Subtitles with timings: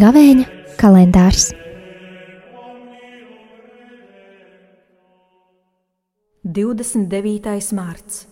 [0.00, 0.44] Gavēņa
[0.80, 1.50] kalendārs.
[6.40, 8.22] Divdesmit devītais mārts,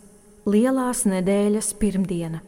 [0.49, 2.41] Lielās nedēļas pirmdiena.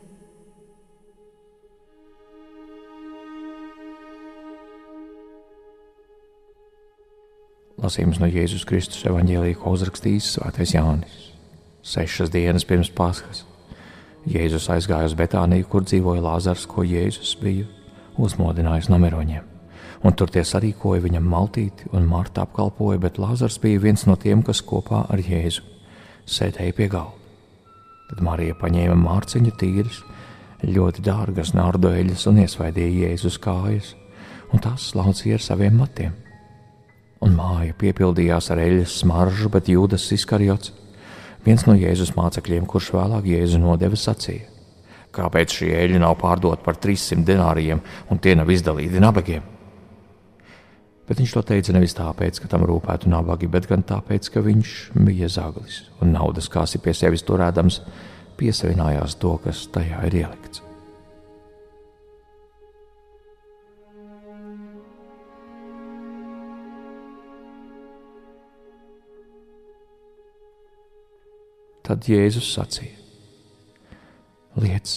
[7.80, 11.30] Lasījums no Jēzus Kristus evanģēlīja, ko uzrakstījis Svētais Jānis.
[11.80, 13.46] Sešas dienas pirms Paskas
[14.28, 17.64] Jēzus aizgāja uz Betāniju, kur dzīvoja Lāzars, ko Jēzus bija
[18.20, 19.46] uzmodinājis no miroņiem.
[20.04, 24.44] Un tur tie sarīkoja viņam maltīti, un Marta apkalpoja, bet Lāzars bija viens no tiem,
[24.44, 25.64] kas kopā ar Jēzu
[26.28, 27.16] sēdēja pie galda.
[28.10, 30.02] Tad Marija paņēma mārciņu tīras,
[30.68, 33.94] ļoti dārgas nārdu eļļas un iesvaidīja Jēzus kājas,
[34.52, 36.12] un tās slaucīja ar saviem matiem.
[37.20, 40.72] Un māja piepildījās ar eļļas smaržu, bet Jūdas Iskarjots,
[41.44, 44.48] viens no Jēzus mācekļiem, kurš vēlāk Jēzu nodeva, sacīja:
[45.12, 49.42] Kāpēc šī eļļa nav pārdota par 300 denāriem un tie nav izdalīti nabagiem?
[51.10, 54.74] Bet viņš to teica nevis tāpēc, ka tam rūpētu nabagi, bet gan tāpēc, ka viņš
[54.94, 57.82] bija zaglis un naudas kāsi pie sevis turēdams,
[58.38, 60.69] piesavinājās to, kas tajā ir ielikts.
[71.90, 72.94] Tad Jēzus sacīja:
[74.62, 74.90] liec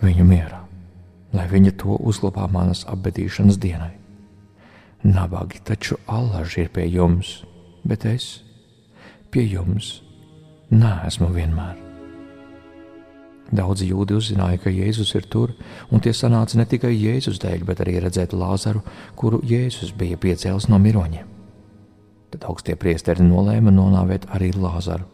[0.00, 0.62] viņu mierā,
[1.36, 3.90] lai viņa to uzlabā manas apbedīšanas dienai.
[5.04, 7.42] Nabagi taču allaži ir pie jums,
[7.84, 8.40] bet es
[9.28, 9.98] pie jums
[10.72, 11.76] neesmu vienmēr.
[13.52, 15.52] Daudzi jūdi uzzināja, ka Jēzus ir tur,
[15.92, 18.80] un tie sanāca ne tikai Jēzus dēļ, bet arī redzēt Lāzaru,
[19.12, 21.28] kuru Jēzus bija piecēlis no miroņiem.
[22.32, 25.04] Tad augstie priesteri nolēma nonāvēt arī Lāzaru,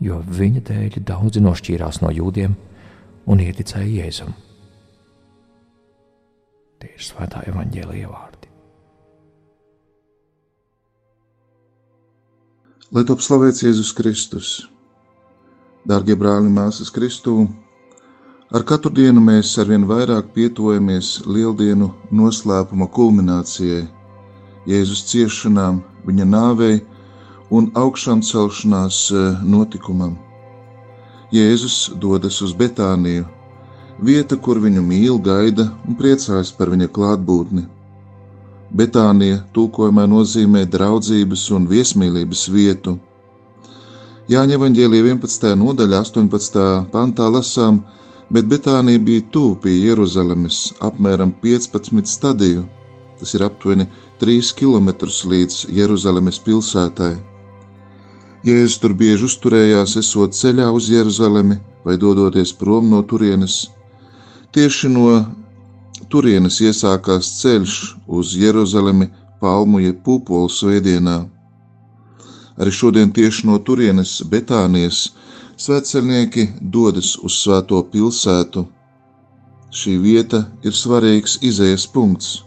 [0.00, 2.56] jo viņa dēļ daudzi nošķīrās no jūdiem
[3.30, 4.32] un ieticēja Jēzum.
[6.80, 8.48] Tie ir svētā evaņģēlīja vārdi.
[12.90, 14.54] Lai top slavēts Jēzus Kristus!
[15.86, 17.44] Dārgie brāļi māsas Kristū,
[18.52, 23.86] ar katru dienu mēs arvien vairāk pietuvojamies lieldienu noslēpuma kulminācijai,
[24.68, 26.80] Jēzus ciešanām, viņa nāvei
[27.50, 30.16] un augšām celšanās eh, notikumam.
[31.34, 33.26] Jēzus dodas uz Betāniju,
[34.02, 37.66] vieta, kur viņu mīl, gaida un priecājas par viņa klātbūtni.
[38.70, 42.98] Betānija tulkojumā nozīmē draudzības un viesmīlības vietu.
[44.30, 45.54] Jāņa evanģēlija 11.
[45.58, 46.66] nodaļa 18.
[46.92, 47.80] pantā lasām,
[48.30, 52.62] bet Betānija bija tuvu pie Jeruzalemes, apmēram 15 stadiju,
[53.18, 53.88] tas ir aptuveni
[54.22, 54.94] 3 km
[55.34, 57.16] līdz Jeruzalemes pilsētai.
[58.40, 63.66] Jēzus tur bieži uzturējās, esot ceļā uz Jeruzalemi vai dodoties prom no turienes.
[64.56, 65.10] Tieši no
[66.08, 67.76] turienes iesākās ceļš
[68.08, 69.10] uz Jeruzalemi
[69.44, 71.18] palmu jeb pupolu svētdienā.
[72.56, 75.10] Arī šodien tieši no turienes Betānijas
[75.60, 78.64] svētceļnieki dodas uz svēto pilsētu.
[79.70, 82.38] Šī vieta ir svarīgs izējas punkts.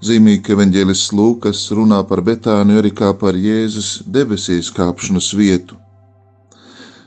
[0.00, 5.76] Zīmīgi, ka evanģēlis Lūkas runā par Betāniju arī kā par Jēzus debesīs kāpšanas vietu.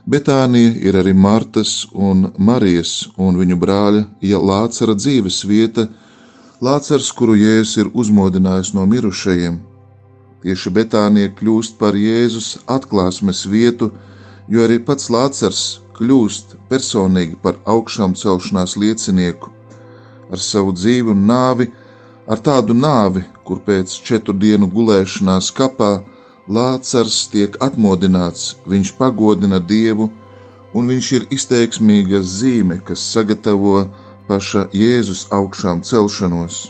[0.06, 5.88] Betānija ir arī Martas un Marijas un viņu brāļa ja Lācara dzīves vieta,
[6.62, 9.58] Lācars, kuru Jēzus ir uzmodinājis no mirušajiem.
[10.46, 13.90] Tieši Betānija kļūst par Jēzus atklāsmes vietu,
[14.46, 15.64] jo arī pats Lācars
[15.98, 19.50] kļūst personīgi par augšām celšanās liecinieku.
[20.30, 21.74] Ar savu dzīvi un nāvi
[22.28, 25.94] ar tādu nāvi, kur pēc četru dienu gulēšanās kapā
[26.48, 30.10] Lācars tiek atmodināts, viņš pagodina Dievu,
[30.76, 33.86] un viņš ir izteiksmīga zīme, kas sagatavo
[34.28, 36.64] paša Jēzus augšām celšanos.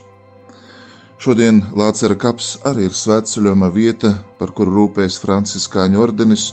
[1.24, 6.50] Šodien Lācara kaps arī ir svētceļojuma vieta, par kuru rūpēs Franciskāņu ordenis,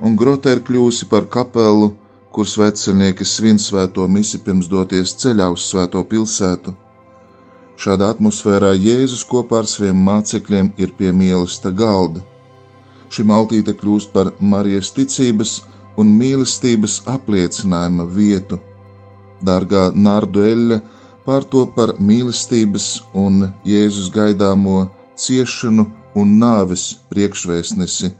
[0.00, 1.92] un grota ir kļūsi par kapelu,
[2.34, 6.74] kur svētceļnieki svin svēto misi pirms doties ceļā uz svēto pilsētu.
[7.80, 12.22] Šādā atmosfērā Jēzus kopā ar saviem mācekļiem ir pie mīlestības galda.
[13.10, 15.56] Šī maltīte kļūst par Marijas ticības
[15.98, 18.60] un mīlestības apliecinājuma vietu.
[19.44, 20.80] Dārgā Nārdu eļļa
[21.26, 22.88] pārto par mīlestības
[23.24, 24.88] un Jēzus gaidāmo
[25.18, 28.12] ciešanu un nāves priekšvēstnesi.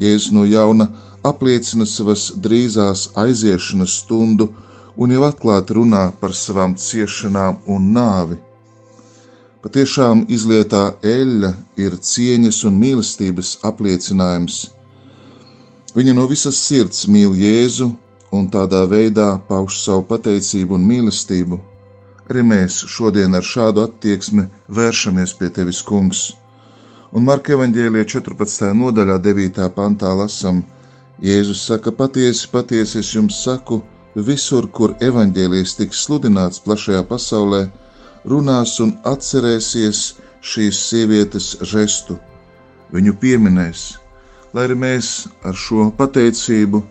[0.00, 0.88] Jēzus no jauna
[1.24, 4.50] apliecina savas drīzās aiziešanas stundu
[4.96, 8.38] un jau atklāti runā par savām ciešanām un nāvi.
[9.66, 11.52] Patiešām izlietā eļļa
[11.82, 14.58] ir cieņas un mīlestības apliecinājums.
[15.96, 17.90] Viņa no visas sirds mīl Jēzu
[18.36, 21.58] un tādā veidā pauž savu pateicību un mīlestību.
[22.30, 24.46] Arī mēs šodien ar šādu attieksmi
[24.78, 26.22] vēršamies pie tevis, Kungs.
[27.14, 28.72] Un Marka evanģēlīja 14.
[28.74, 29.68] nodaļā, 9.
[29.76, 30.64] pantā lasām,
[31.22, 33.80] Jēzus saka: Patiesi, patiesi es jums saku,
[34.16, 37.66] visur, kur evaņģēlijas tiks sludināts plašajā pasaulē,
[38.24, 40.02] runās un atcerēsies
[40.40, 42.16] šīs sievietes žestu.
[42.94, 43.96] Viņu pieminēs,
[44.54, 46.82] lai arī mēs ar šo pateicību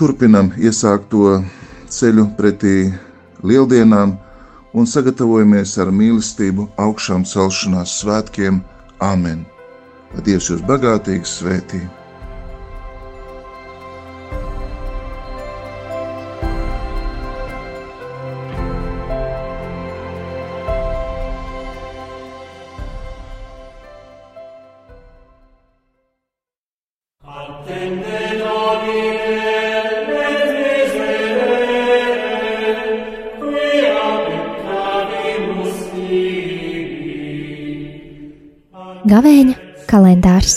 [0.00, 1.42] turpinam iesākto
[1.88, 2.76] ceļu pretī
[3.46, 4.16] lieldienām
[4.76, 8.64] un sagatavojamies ar mīlestību augšām celšanās svētkiem.
[9.00, 9.44] Āmen!
[10.14, 11.84] Lai Dievs jūs bagātīgi svētī!
[39.06, 39.52] Gavēņa
[39.86, 40.56] kalendārs